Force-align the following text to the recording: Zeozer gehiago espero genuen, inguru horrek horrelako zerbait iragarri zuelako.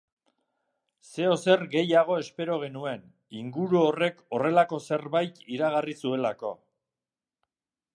Zeozer 1.09 1.65
gehiago 1.75 2.17
espero 2.23 2.57
genuen, 2.65 3.05
inguru 3.43 3.83
horrek 3.91 4.27
horrelako 4.39 4.81
zerbait 4.91 5.41
iragarri 5.59 5.99
zuelako. 6.05 6.57